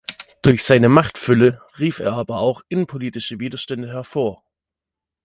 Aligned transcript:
Durch 0.41 0.63
seine 0.63 0.89
Machtfülle 0.89 1.61
rief 1.77 1.99
er 1.99 2.13
aber 2.13 2.39
auch 2.39 2.63
innenpolitische 2.69 3.39
Widerstände 3.39 3.87
hervor. 3.89 4.43